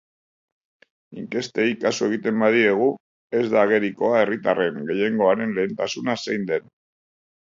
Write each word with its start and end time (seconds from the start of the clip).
Inkestei 1.23 1.65
kasu 1.83 2.07
egiten 2.07 2.39
badiegu, 2.43 2.87
ez 3.39 3.43
da 3.51 3.59
agerikoa 3.65 4.21
herritarren 4.23 4.79
gehiengoaren 4.89 5.53
lehentasuna 5.59 6.17
zein 6.25 6.49
den. 6.53 6.67